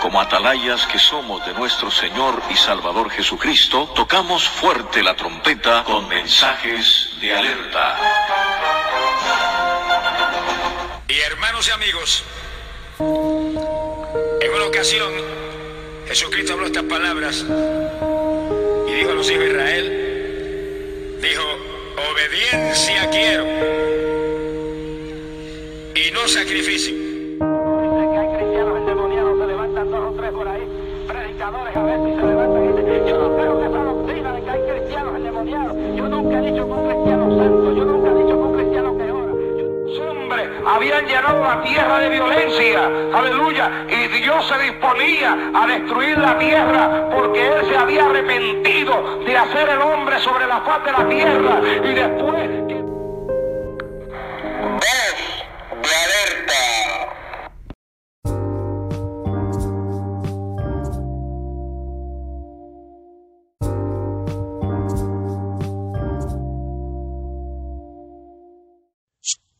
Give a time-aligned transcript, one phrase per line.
[0.00, 6.08] como atalayas que somos de nuestro Señor y Salvador Jesucristo, tocamos fuerte la trompeta con
[6.08, 7.96] mensajes de alerta.
[11.08, 12.24] Y hermanos y amigos,
[12.98, 15.12] en una ocasión
[16.08, 17.44] Jesucristo habló estas palabras
[18.88, 21.44] y dijo a los hijos de Israel, dijo,
[22.10, 23.44] obediencia quiero
[25.94, 26.99] y no sacrificio.
[41.22, 47.66] La tierra de violencia, aleluya, y Dios se disponía a destruir la tierra porque Él
[47.68, 52.50] se había arrepentido de hacer el hombre sobre la faz de la tierra y después...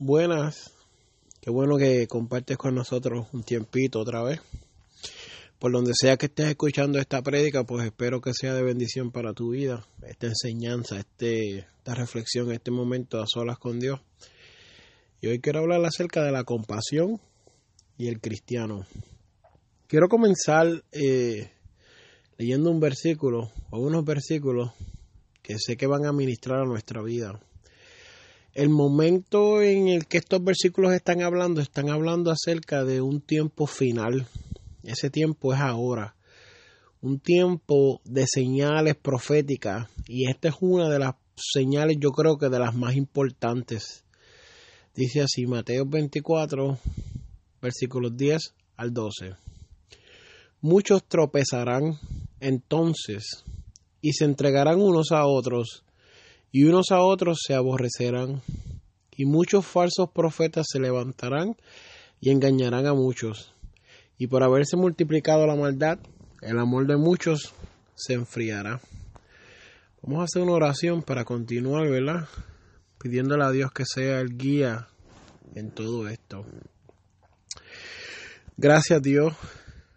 [0.02, 0.79] Buenas,
[1.40, 4.40] qué bueno que compartes con nosotros un tiempito otra vez.
[5.58, 9.34] Por donde sea que estés escuchando esta prédica, pues espero que sea de bendición para
[9.34, 14.00] tu vida, esta enseñanza, este, esta reflexión, este momento a solas con Dios.
[15.20, 17.20] Y hoy quiero hablar acerca de la compasión
[17.98, 18.86] y el cristiano.
[19.86, 21.50] Quiero comenzar eh,
[22.38, 24.72] leyendo un versículo o unos versículos
[25.42, 27.38] que sé que van a ministrar a nuestra vida
[28.54, 33.66] el momento en el que estos versículos están hablando, están hablando acerca de un tiempo
[33.66, 34.26] final.
[34.82, 36.16] Ese tiempo es ahora.
[37.00, 39.88] Un tiempo de señales proféticas.
[40.06, 44.04] Y esta es una de las señales, yo creo que de las más importantes.
[44.94, 46.78] Dice así, Mateo 24,
[47.62, 49.34] versículos 10 al 12.
[50.60, 51.98] Muchos tropezarán
[52.40, 53.44] entonces
[54.02, 55.84] y se entregarán unos a otros
[56.52, 58.42] y unos a otros se aborrecerán,
[59.16, 61.56] y muchos falsos profetas se levantarán
[62.20, 63.54] y engañarán a muchos.
[64.18, 65.98] Y por haberse multiplicado la maldad,
[66.42, 67.52] el amor de muchos
[67.94, 68.80] se enfriará.
[70.02, 72.28] Vamos a hacer una oración para continuar, ¿verdad?
[72.98, 74.88] Pidiéndole a Dios que sea el guía
[75.54, 76.46] en todo esto.
[78.56, 79.34] Gracias Dios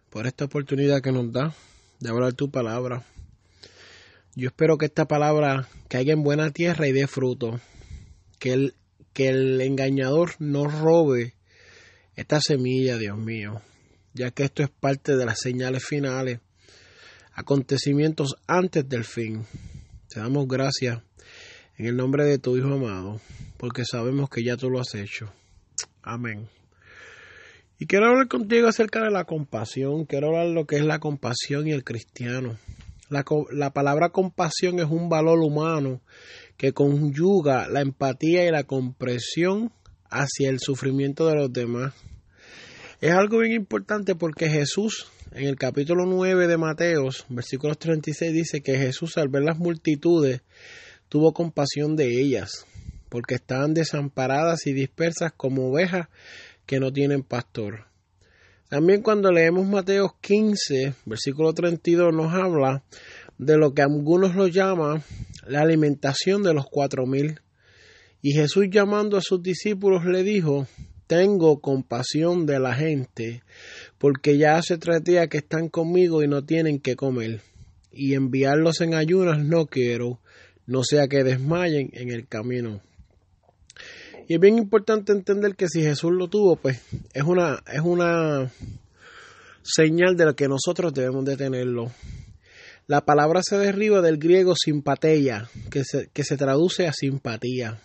[0.09, 1.53] por esta oportunidad que nos da
[2.00, 3.03] de hablar tu palabra.
[4.35, 7.59] Yo espero que esta palabra caiga en buena tierra y dé fruto.
[8.39, 8.75] Que el,
[9.13, 11.35] que el engañador no robe
[12.16, 13.61] esta semilla, Dios mío.
[14.13, 16.39] Ya que esto es parte de las señales finales.
[17.33, 19.45] Acontecimientos antes del fin.
[20.09, 21.01] Te damos gracias
[21.77, 23.22] en el nombre de tu Hijo amado.
[23.57, 25.31] Porque sabemos que ya tú lo has hecho.
[26.01, 26.49] Amén.
[27.77, 30.05] Y quiero hablar contigo acerca de la compasión.
[30.05, 32.57] Quiero hablar lo que es la compasión y el cristiano.
[33.09, 36.02] La, la palabra compasión es un valor humano
[36.58, 39.72] que conjuga la empatía y la comprensión
[40.09, 41.94] hacia el sufrimiento de los demás.
[43.02, 48.62] Es algo bien importante porque Jesús, en el capítulo 9 de Mateos, versículos 36, dice
[48.62, 50.41] que Jesús al ver las multitudes
[51.09, 52.66] tuvo compasión de ellas,
[53.09, 56.08] porque estaban desamparadas y dispersas como ovejas
[56.66, 57.88] que no tienen pastor.
[58.69, 62.84] También cuando leemos Mateo 15, versículo 32, nos habla
[63.38, 65.03] de lo que algunos lo llaman
[65.47, 67.40] la alimentación de los cuatro mil.
[68.22, 70.68] Y Jesús llamando a sus discípulos le dijo,
[71.07, 73.44] tengo compasión de la gente,
[73.97, 77.41] porque ya hace tres días que están conmigo y no tienen que comer.
[77.91, 80.19] Y enviarlos en ayunas no quiero,
[80.66, 82.81] no sea que desmayen en el camino.
[84.28, 86.79] Y es bien importante entender que si Jesús lo tuvo, pues
[87.13, 88.50] es una, es una
[89.61, 91.91] señal de lo que nosotros debemos de tenerlo.
[92.88, 97.81] La palabra se derriba del griego simpatia, que se, que se traduce a simpatía.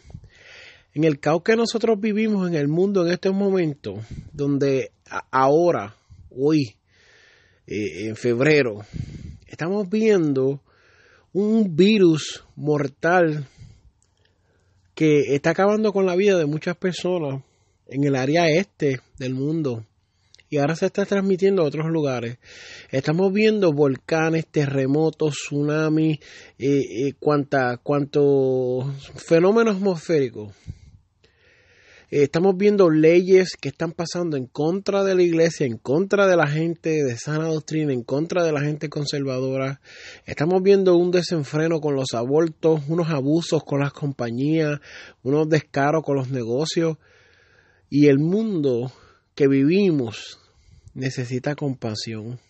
[0.94, 3.99] En el caos que nosotros vivimos en el mundo en estos momentos,
[4.32, 4.93] donde
[5.31, 5.96] ahora,
[6.31, 6.76] hoy,
[7.67, 8.85] eh, en febrero,
[9.46, 10.62] estamos viendo
[11.32, 13.46] un virus mortal
[14.99, 17.45] que está acabando con la vida de muchas personas
[17.87, 19.87] en el área este del mundo
[20.50, 22.39] y ahora se está transmitiendo a otros lugares.
[22.91, 26.19] Estamos viendo volcanes, terremotos, tsunamis,
[26.59, 30.53] eh, eh, cuanta, cuanto fenómenos atmosféricos.
[32.10, 36.37] Eh, estamos viendo leyes que están pasando en contra de la iglesia, en contra de
[36.37, 39.82] la gente de sana doctrina, en contra de la gente conservadora.
[40.25, 44.81] Estamos viendo un desenfreno con los abortos, unos abusos con las compañías,
[45.22, 46.96] unos descaros con los negocios.
[47.90, 48.90] Y el mundo
[49.34, 50.38] que vivimos
[50.94, 52.40] necesita compasión.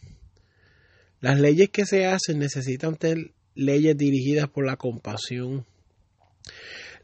[1.21, 5.67] Las leyes que se hacen necesitan ser leyes dirigidas por la compasión.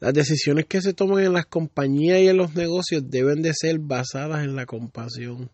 [0.04, 3.78] Las decisiones que se toman en las compañías y en los negocios deben de ser
[3.78, 5.50] basadas en la compasión.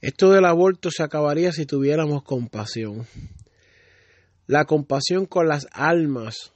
[0.00, 3.04] Esto del aborto se acabaría si tuviéramos compasión.
[4.46, 6.52] La compasión con las almas,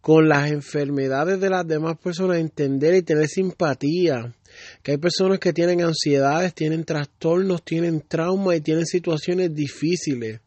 [0.00, 4.34] con las enfermedades de las demás personas, entender y tener simpatía.
[4.82, 10.40] Que hay personas que tienen ansiedades, tienen trastornos, tienen traumas y tienen situaciones difíciles.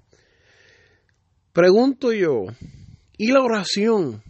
[1.54, 2.46] Pregunto yo,
[3.16, 4.24] ¿y la oración?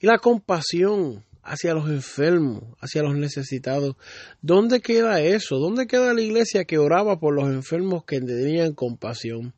[0.00, 3.96] ¿Y la compasión hacia los enfermos, hacia los necesitados?
[4.40, 5.58] ¿Dónde queda eso?
[5.58, 9.52] ¿Dónde queda la iglesia que oraba por los enfermos que tenían compasión?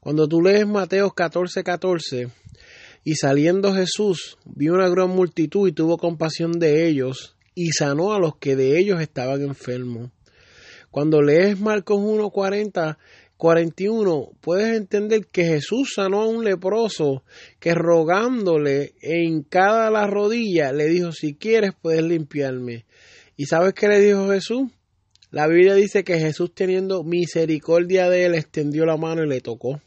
[0.00, 2.28] Cuando tú lees Mateo 14, 14,
[3.04, 8.18] y saliendo Jesús vio una gran multitud y tuvo compasión de ellos y sanó a
[8.18, 10.10] los que de ellos estaban enfermos.
[10.90, 12.98] Cuando lees Marcos 1, 40,
[13.36, 17.24] 41, puedes entender que Jesús sanó a un leproso
[17.58, 22.86] que rogándole en cada la rodilla le dijo, si quieres puedes limpiarme.
[23.36, 24.70] ¿Y sabes qué le dijo Jesús?
[25.30, 29.82] La Biblia dice que Jesús teniendo misericordia de él extendió la mano y le tocó.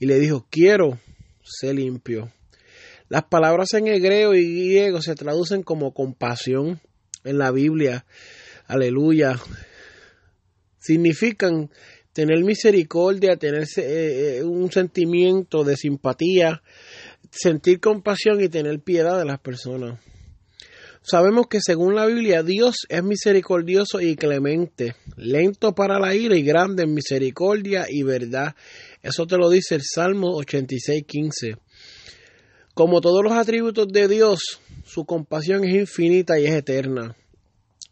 [0.00, 0.98] Y le dijo, quiero,
[1.44, 2.32] se limpio.
[3.08, 6.80] Las palabras en hebreo y griego se traducen como compasión
[7.22, 8.06] en la Biblia.
[8.66, 9.38] Aleluya.
[10.78, 11.70] Significan
[12.12, 16.62] tener misericordia, tener eh, eh, un sentimiento de simpatía,
[17.30, 20.00] sentir compasión y tener piedad de las personas.
[21.04, 26.42] Sabemos que según la Biblia Dios es misericordioso y clemente, lento para la ira y
[26.42, 28.54] grande en misericordia y verdad.
[29.02, 31.58] Eso te lo dice el Salmo 86.15.
[32.74, 37.16] Como todos los atributos de Dios, su compasión es infinita y es eterna.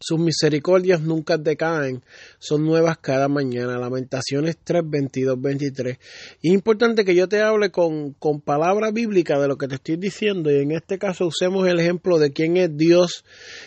[0.01, 2.03] Sus misericordias nunca decaen,
[2.39, 3.77] son nuevas cada mañana.
[3.77, 5.97] Lamentaciones 3, 22, 23.
[6.41, 9.75] Y es importante que yo te hable con, con palabra bíblica de lo que te
[9.75, 13.23] estoy diciendo y en este caso usemos el ejemplo de quién es Dios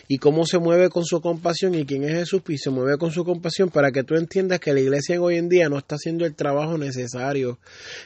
[0.09, 3.13] y cómo se mueve con su compasión y quién es Jesús y se mueve con
[3.13, 6.27] su compasión para que tú entiendas que la iglesia hoy en día no está haciendo
[6.27, 7.59] el trabajo necesario,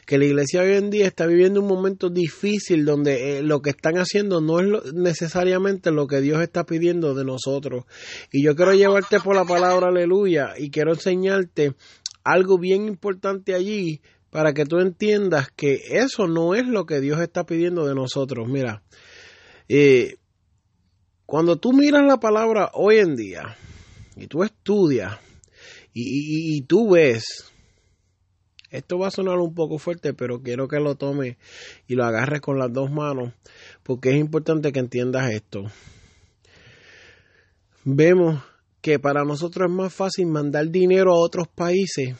[0.06, 3.70] que la iglesia hoy en día está viviendo un momento difícil donde eh, lo que
[3.70, 7.84] están haciendo no es necesariamente lo que Dios está pidiendo de nosotros.
[8.32, 11.74] Y yo quiero llevarte por la palabra aleluya y quiero enseñarte
[12.24, 14.00] algo bien importante allí
[14.30, 18.48] para que tú entiendas que eso no es lo que Dios está pidiendo de nosotros.
[18.48, 18.82] Mira,
[19.68, 20.16] eh,
[21.26, 23.56] cuando tú miras la palabra hoy en día
[24.16, 25.18] y tú estudias
[25.94, 27.50] y, y tú ves,
[28.70, 31.36] esto va a sonar un poco fuerte, pero quiero que lo tomes
[31.86, 33.32] y lo agarres con las dos manos,
[33.82, 35.64] porque es importante que entiendas esto
[37.94, 38.42] vemos
[38.82, 42.16] que para nosotros es más fácil mandar dinero a otros países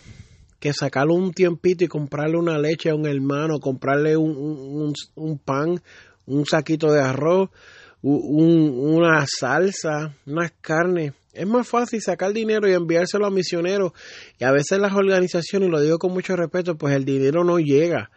[0.59, 5.81] que sacarle un tiempito y comprarle una leche a un hermano, comprarle un, un, pan,
[6.27, 7.51] un saquito de arroz,
[8.03, 11.13] una salsa, unas carnes.
[11.33, 13.93] Es más fácil sacar dinero y enviárselo a misioneros.
[14.41, 17.59] Y a veces las organizaciones, y lo digo con mucho respeto, pues el dinero no
[17.59, 18.11] llega.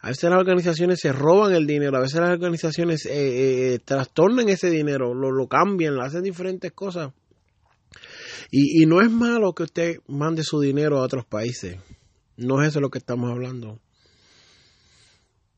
[0.00, 3.78] A veces las organizaciones se roban el dinero, a veces las organizaciones eh, eh, eh,
[3.80, 7.12] trastornan ese dinero, lo, lo cambian, lo hacen diferentes cosas.
[8.50, 11.78] Y, y no es malo que usted mande su dinero a otros países,
[12.36, 13.80] no es eso lo que estamos hablando.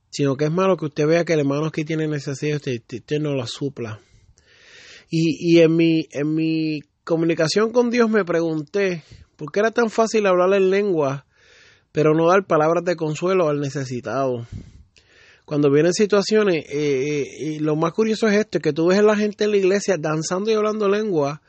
[0.08, 3.20] Sino que es malo que usted vea que el hermano que tiene necesidad, usted, usted
[3.20, 4.00] no la supla.
[5.10, 9.04] Y, y en, mi, en mi comunicación con Dios me pregunté,
[9.36, 11.26] ¿por qué era tan fácil hablar en lengua
[11.92, 14.46] pero no dar palabras de consuelo al necesitado.
[15.44, 19.02] Cuando vienen situaciones, eh, eh, y lo más curioso es esto, que tú ves a
[19.02, 21.42] la gente en la iglesia danzando y hablando lengua,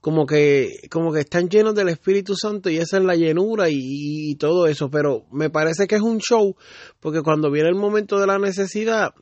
[0.00, 4.34] como que, como que están llenos del Espíritu Santo y esa es la llenura y,
[4.36, 6.54] todo eso, pero me parece que es un show,
[7.00, 9.12] porque cuando viene el momento de la necesidad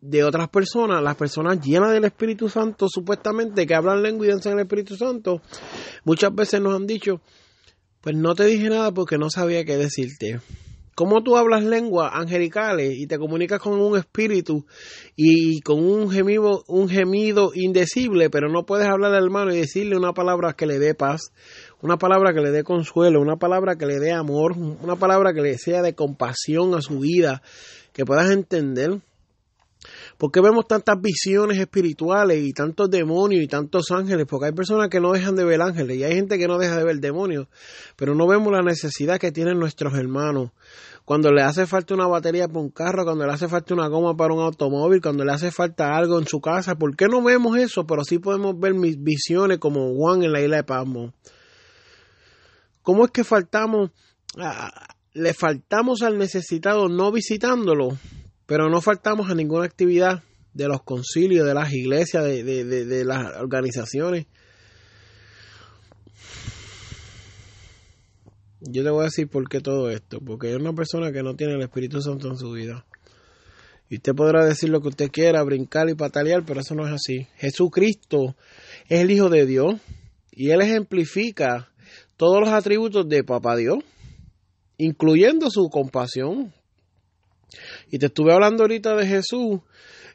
[0.00, 4.52] de otras personas, las personas llenas del Espíritu Santo, supuestamente que hablan lengua y danzan
[4.54, 5.42] el Espíritu Santo,
[6.04, 7.20] muchas veces nos han dicho,
[8.00, 10.40] pues no te dije nada porque no sabía qué decirte.
[10.94, 14.66] ¿Cómo tú hablas lengua angelicales y te comunicas con un espíritu
[15.16, 19.96] y con un gemido, un gemido indecible, pero no puedes hablar al hermano y decirle
[19.96, 21.32] una palabra que le dé paz,
[21.80, 25.40] una palabra que le dé consuelo, una palabra que le dé amor, una palabra que
[25.40, 27.40] le sea de compasión a su vida,
[27.94, 29.00] que puedas entender?
[30.18, 34.26] ¿Por qué vemos tantas visiones espirituales y tantos demonios y tantos ángeles?
[34.26, 36.76] Porque hay personas que no dejan de ver ángeles y hay gente que no deja
[36.76, 37.48] de ver demonios,
[37.96, 40.50] pero no vemos la necesidad que tienen nuestros hermanos.
[41.04, 44.16] Cuando le hace falta una batería para un carro, cuando le hace falta una goma
[44.16, 47.56] para un automóvil, cuando le hace falta algo en su casa, ¿por qué no vemos
[47.56, 47.86] eso?
[47.86, 51.12] Pero sí podemos ver mis visiones como Juan en la isla de Pasmo
[52.82, 53.90] ¿Cómo es que faltamos,
[55.12, 57.98] le faltamos al necesitado no visitándolo,
[58.50, 63.04] pero no faltamos a ninguna actividad de los concilios, de las iglesias, de, de- de-
[63.04, 64.26] las organizaciones?
[68.60, 71.36] Yo te voy a decir por qué todo esto, porque es una persona que no
[71.36, 72.84] tiene el Espíritu Santo en su vida.
[73.88, 76.92] Y usted podrá decir lo que usted quiera, brincar y patalear, pero eso no es
[76.92, 77.28] así.
[77.36, 78.34] Jesucristo
[78.88, 79.76] es el Hijo de Dios
[80.32, 81.70] y Él ejemplifica
[82.16, 83.78] todos los atributos de Papá Dios,
[84.76, 86.52] incluyendo su compasión.
[87.90, 89.60] Y te estuve hablando ahorita de Jesús,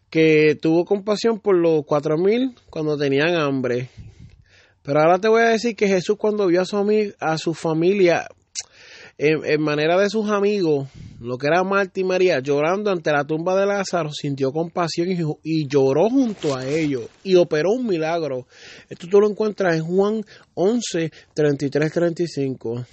[0.10, 3.90] que tuvo compasión por los cuatro mil cuando tenían hambre.
[4.82, 8.28] Pero ahora te voy a decir que Jesús cuando vio a su, a su familia
[9.18, 10.90] en, en manera de sus amigos,
[11.22, 15.18] lo que era Marta y María, llorando ante la tumba de Lázaro, sintió compasión y,
[15.44, 18.46] y lloró junto a ellos y operó un milagro.
[18.90, 22.86] Esto tú lo encuentras en Juan 11, 33, 35.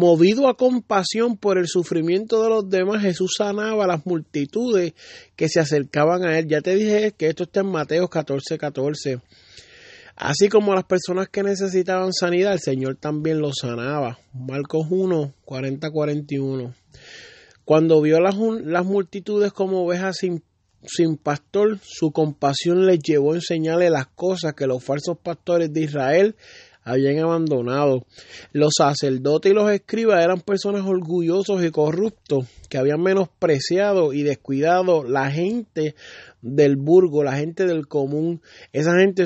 [0.00, 4.94] Movido a compasión por el sufrimiento de los demás, Jesús sanaba a las multitudes
[5.34, 6.46] que se acercaban a él.
[6.46, 9.20] Ya te dije que esto está en Mateo 14, 14.
[10.14, 14.20] Así como las personas que necesitaban sanidad, el Señor también los sanaba.
[14.32, 16.74] Marcos 1, 40, 41.
[17.64, 20.44] Cuando vio las, las multitudes como ovejas sin,
[20.86, 25.80] sin pastor, su compasión les llevó a enseñarle las cosas que los falsos pastores de
[25.80, 26.36] Israel
[26.88, 28.06] habían abandonado.
[28.52, 35.04] Los sacerdotes y los escribas eran personas orgullosos y corruptos que habían menospreciado y descuidado
[35.04, 35.94] la gente
[36.40, 38.40] del burgo, la gente del común,
[38.72, 39.24] esa gente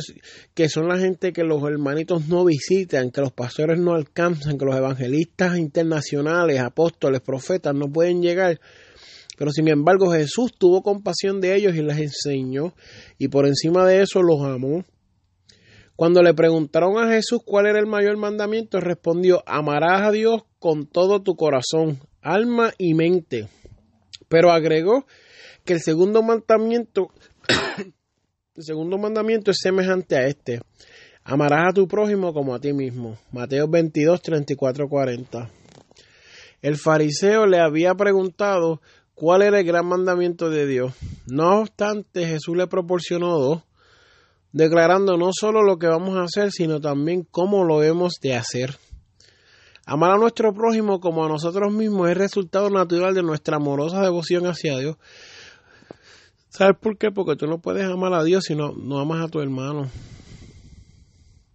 [0.54, 4.64] que son la gente que los hermanitos no visitan, que los pastores no alcanzan, que
[4.64, 8.60] los evangelistas internacionales, apóstoles, profetas no pueden llegar.
[9.38, 12.74] Pero sin embargo Jesús tuvo compasión de ellos y les enseñó
[13.18, 14.84] y por encima de eso los amó.
[16.02, 20.84] Cuando le preguntaron a Jesús cuál era el mayor mandamiento, respondió, amarás a Dios con
[20.84, 23.48] todo tu corazón, alma y mente.
[24.26, 25.06] Pero agregó
[25.64, 27.12] que el segundo mandamiento,
[28.56, 30.60] el segundo mandamiento es semejante a este.
[31.22, 33.16] Amarás a tu prójimo como a ti mismo.
[33.30, 35.50] Mateo 22, 34, 40.
[36.62, 38.80] El fariseo le había preguntado
[39.14, 40.94] cuál era el gran mandamiento de Dios.
[41.28, 43.62] No obstante, Jesús le proporcionó dos
[44.52, 48.76] declarando no solo lo que vamos a hacer, sino también cómo lo hemos de hacer.
[49.84, 54.46] Amar a nuestro prójimo como a nosotros mismos es resultado natural de nuestra amorosa devoción
[54.46, 54.96] hacia Dios.
[56.50, 57.10] ¿Sabes por qué?
[57.10, 59.90] Porque tú no puedes amar a Dios si no, no amas a tu hermano.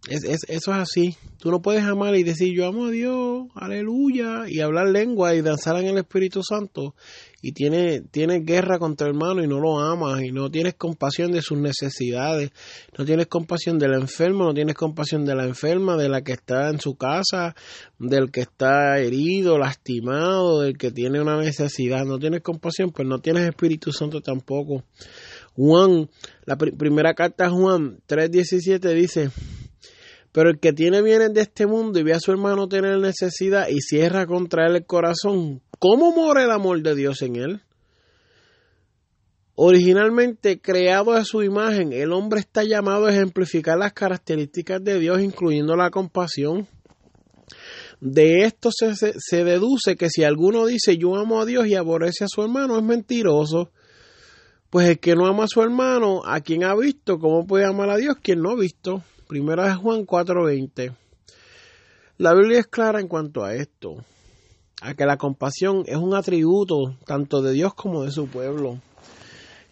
[0.10, 1.18] Es, es, eso es así.
[1.40, 5.42] Tú no puedes amar y decir yo amo a Dios, aleluya, y hablar lengua y
[5.42, 6.96] danzar en el Espíritu Santo.
[7.42, 11.32] Y tienes tiene guerra contra el hermano y no lo amas y no tienes compasión
[11.32, 12.52] de sus necesidades.
[12.98, 16.70] No tienes compasión del enfermo, no tienes compasión de la enferma, de la que está
[16.70, 17.56] en su casa,
[18.00, 22.06] del que está herido, lastimado, del que tiene una necesidad.
[22.06, 24.84] No tienes compasión, pues no tienes Espíritu Santo tampoco.
[25.58, 26.08] Juan,
[26.46, 29.32] la pr primera carta a Juan 3.17 dice,
[30.38, 33.70] pero el que tiene bienes de este mundo y ve a su hermano tener necesidad
[33.70, 37.62] y cierra contra él el corazón, ¿cómo mora el amor de Dios en él?
[39.56, 45.24] Originalmente creado a su imagen, el hombre está llamado a ejemplificar las características de Dios,
[45.24, 46.68] incluyendo la compasión.
[48.00, 52.26] De esto se, se, deduce que si alguno dice yo amo a Dios y aborrece
[52.26, 53.72] a su hermano, es mentiroso.
[54.70, 57.90] Pues el que no ama a su hermano, a quien ha visto, ¿cómo puede amar
[57.90, 59.02] a Dios quien no ha visto?
[59.28, 60.96] Primera de Juan 4:20.
[62.18, 63.98] La Biblia es clara en cuanto a esto,
[64.82, 68.80] a que la compasión es un atributo tanto de Dios como de su pueblo.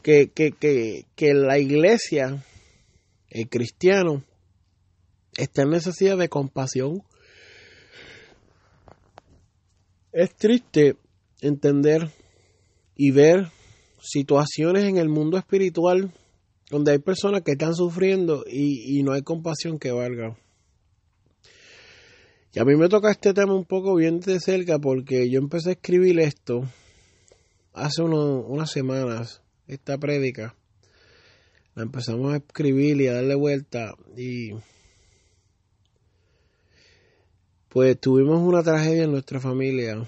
[0.04, 2.44] Que, que, que, que la iglesia,
[3.30, 4.24] el cristiano,
[5.38, 7.02] está en necesidad de compasión.
[10.12, 10.98] Es triste
[11.42, 12.12] entender
[12.96, 13.52] y ver
[14.02, 16.12] situaciones en el mundo espiritual
[16.70, 20.38] donde hay personas que están sufriendo y, y, no hay compasión que valga.
[22.54, 25.70] Y a mí me toca este tema un poco bien de cerca porque yo empecé
[25.70, 26.64] a escribir esto
[27.74, 30.56] hace unas semanas, esta prédica.
[31.76, 34.52] La empezamos a escribir y a darle vuelta y
[37.68, 40.08] pues tuvimos una tragedia en nuestra familia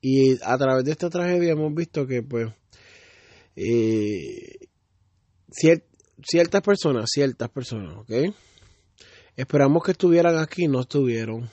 [0.00, 2.48] y a través de esta tragedia hemos visto que pues
[3.54, 4.65] eh,
[5.50, 5.84] cier
[6.22, 8.34] ciertas personas, ciertas personas, ¿ok?
[9.36, 11.50] Esperamos que estuvieran aquí, no estuvieron.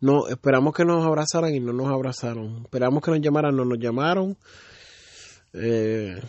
[0.00, 2.62] No, esperamos que nos abrazaran y no nos abrazaron.
[2.64, 4.36] Esperamos que nos llamaran, no nos llamaron.
[5.52, 6.20] Eh,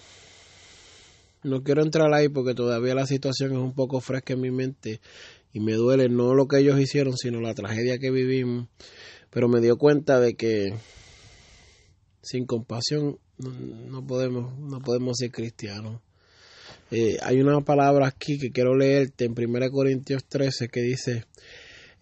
[1.43, 5.01] no quiero entrar ahí porque todavía la situación es un poco fresca en mi mente
[5.51, 8.67] y me duele no lo que ellos hicieron, sino la tragedia que vivimos.
[9.29, 10.73] Pero me dio cuenta de que
[12.21, 16.01] sin compasión no, podemos, no podemos ser cristianos.
[16.95, 21.25] Eh, hay una palabra aquí que quiero leerte en 1 Corintios 13 que dice,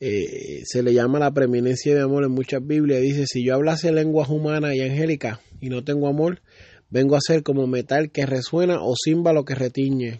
[0.01, 2.99] eh, se le llama la preeminencia de amor en muchas Biblias.
[3.01, 6.41] Dice, si yo hablase lenguas humanas y angélicas y no tengo amor,
[6.89, 10.19] vengo a ser como metal que resuena o címbalo que retiñe.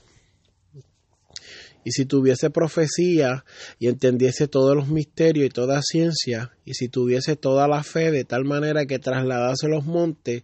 [1.83, 3.43] Y si tuviese profecía
[3.77, 8.23] y entendiese todos los misterios y toda ciencia, y si tuviese toda la fe de
[8.23, 10.43] tal manera que trasladase los montes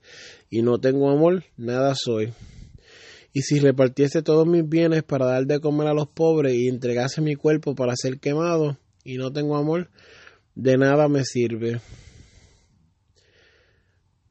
[0.50, 2.34] y no tengo amor, nada soy.
[3.34, 7.22] Y si repartiese todos mis bienes para dar de comer a los pobres y entregase
[7.22, 9.90] mi cuerpo para ser quemado y no tengo amor,
[10.56, 11.80] de nada me sirve.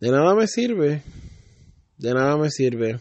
[0.00, 1.02] De nada me sirve.
[1.98, 3.00] De nada me sirve.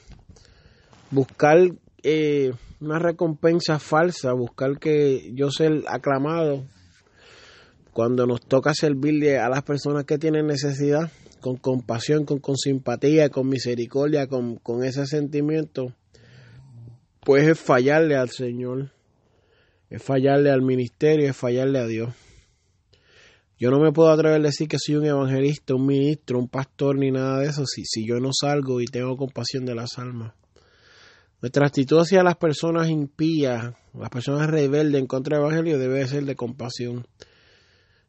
[1.12, 1.58] Buscar
[2.04, 6.66] eh, una recompensa falsa, buscar que yo sea aclamado
[7.92, 11.10] cuando nos toca servirle a las personas que tienen necesidad
[11.42, 15.94] con compasión, con, con simpatía, con misericordia, con, con ese sentimiento,
[17.22, 18.92] pues es fallarle al Señor,
[19.90, 22.14] es fallarle al ministerio, es fallarle a Dios.
[23.58, 26.98] Yo no me puedo atrever a decir que soy un evangelista, un ministro, un pastor,
[26.98, 30.34] ni nada de eso, si, si yo no salgo y tengo compasión de las almas.
[31.42, 36.26] Nuestra actitud hacia las personas impías, las personas rebeldes en contra del Evangelio debe ser
[36.26, 37.08] de compasión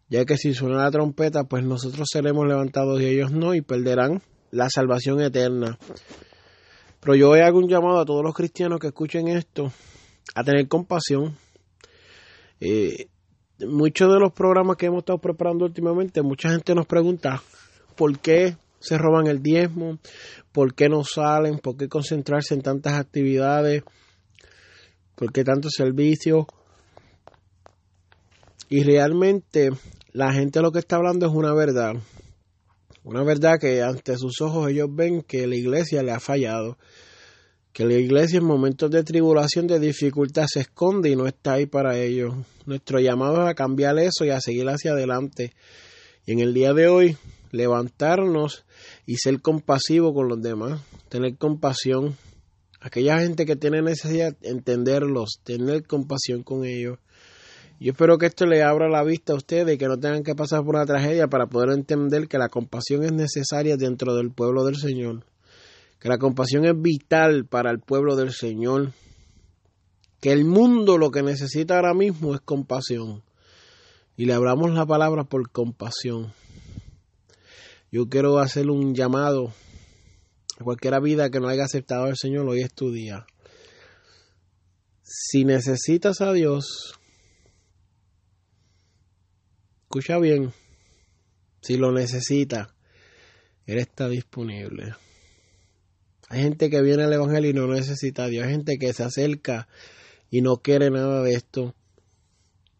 [0.08, 4.22] ya que si suena la trompeta, pues nosotros seremos levantados y ellos no, y perderán
[4.50, 5.78] la salvación eterna.
[7.00, 9.72] Pero yo hoy hago un llamado a todos los cristianos que escuchen esto,
[10.34, 11.36] a tener compasión.
[12.60, 13.08] Eh,
[13.60, 17.42] muchos de los programas que hemos estado preparando últimamente, mucha gente nos pregunta
[17.96, 19.98] por qué se roban el diezmo,
[20.52, 23.82] por qué no salen, por qué concentrarse en tantas actividades,
[25.14, 26.46] por qué tanto servicio.
[28.68, 29.70] Y realmente
[30.12, 31.94] la gente lo que está hablando es una verdad.
[33.04, 36.76] Una verdad que ante sus ojos ellos ven que la iglesia le ha fallado.
[37.72, 41.66] Que la iglesia en momentos de tribulación, de dificultad, se esconde y no está ahí
[41.66, 42.34] para ellos.
[42.64, 45.52] Nuestro llamado es a cambiar eso y a seguir hacia adelante.
[46.24, 47.16] Y en el día de hoy,
[47.52, 48.64] levantarnos
[49.06, 50.80] y ser compasivo con los demás.
[51.08, 52.16] Tener compasión.
[52.80, 56.98] Aquella gente que tiene necesidad, entenderlos, tener compasión con ellos.
[57.78, 60.34] Yo espero que esto le abra la vista a ustedes y que no tengan que
[60.34, 64.64] pasar por una tragedia para poder entender que la compasión es necesaria dentro del pueblo
[64.64, 65.26] del Señor.
[66.00, 68.92] Que la compasión es vital para el pueblo del Señor.
[70.20, 73.22] Que el mundo lo que necesita ahora mismo es compasión.
[74.16, 76.32] Y le hablamos la palabra por compasión.
[77.92, 79.52] Yo quiero hacer un llamado
[80.58, 83.26] a cualquiera vida que no haya aceptado al Señor, hoy es tu día.
[85.02, 86.94] Si necesitas a Dios,
[89.96, 90.52] escucha bien,
[91.62, 92.74] si lo necesita,
[93.64, 94.94] Él está disponible.
[96.28, 98.44] Hay gente que viene al Evangelio y no necesita a Dios.
[98.44, 99.68] Hay gente que se acerca
[100.30, 101.74] y no quiere nada de esto.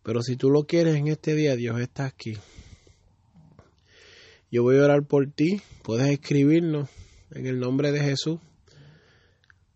[0.02, 2.36] Pero si tú lo quieres en este día, Dios está aquí.
[4.50, 5.62] Yo voy a orar por ti.
[5.84, 6.90] Puedes escribirnos
[7.30, 8.40] en el nombre de Jesús.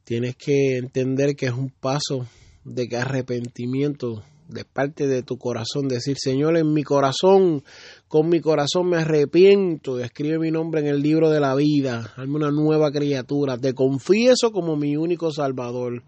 [0.05, 2.29] Tienes que entender que es un paso
[2.64, 7.63] de arrepentimiento de parte de tu corazón, decir, Señor, en mi corazón,
[8.09, 12.37] con mi corazón me arrepiento, escribe mi nombre en el libro de la vida, hazme
[12.37, 16.03] una nueva criatura, te confieso como mi único Salvador.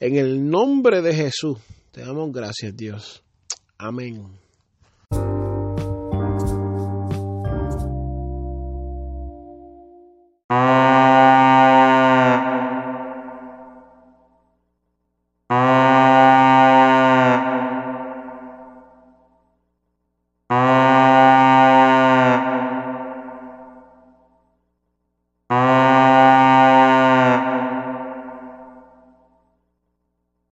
[0.00, 1.58] En el nombre de Jesús,
[1.92, 3.22] te damos gracias, Dios.
[3.78, 4.45] Amén.